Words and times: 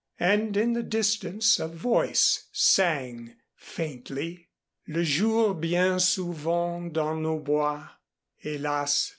And 0.19 0.57
in 0.57 0.73
the 0.73 0.81
distance 0.81 1.59
a 1.59 1.67
voice 1.67 2.47
sang 2.51 3.35
faintly: 3.55 4.49
Le 4.87 5.03
jour 5.03 5.53
bien 5.53 5.99
souvent 5.99 6.91
dans 6.91 7.21
nos 7.21 7.39
bois 7.39 7.87
Hélas! 8.43 9.09